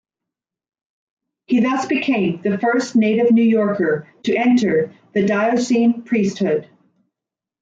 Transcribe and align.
He 1.45 1.59
thus 1.59 1.85
became 1.85 2.41
the 2.41 2.57
first 2.57 2.95
native 2.95 3.29
New 3.29 3.43
Yorker 3.43 4.07
to 4.23 4.35
enter 4.35 4.91
the 5.13 5.23
diocesan 5.27 6.01
priesthood. 6.01 6.67